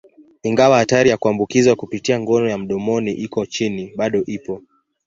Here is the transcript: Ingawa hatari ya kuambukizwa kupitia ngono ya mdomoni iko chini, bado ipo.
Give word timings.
Ingawa 0.43 0.77
hatari 0.77 1.09
ya 1.09 1.17
kuambukizwa 1.17 1.75
kupitia 1.75 2.19
ngono 2.19 2.49
ya 2.49 2.57
mdomoni 2.57 3.11
iko 3.11 3.45
chini, 3.45 3.93
bado 3.95 4.23
ipo. 4.25 4.61